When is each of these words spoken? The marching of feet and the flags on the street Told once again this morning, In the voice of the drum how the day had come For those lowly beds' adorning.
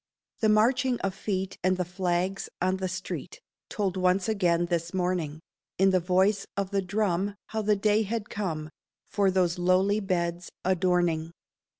The 0.39 0.49
marching 0.49 0.99
of 1.01 1.13
feet 1.13 1.59
and 1.63 1.77
the 1.77 1.85
flags 1.85 2.49
on 2.59 2.77
the 2.77 2.87
street 2.87 3.39
Told 3.69 3.97
once 3.97 4.27
again 4.27 4.65
this 4.65 4.95
morning, 4.95 5.41
In 5.77 5.91
the 5.91 5.99
voice 5.99 6.47
of 6.57 6.71
the 6.71 6.81
drum 6.81 7.35
how 7.49 7.61
the 7.61 7.75
day 7.75 8.01
had 8.01 8.27
come 8.27 8.71
For 9.09 9.29
those 9.29 9.59
lowly 9.59 9.99
beds' 9.99 10.49
adorning. 10.65 11.33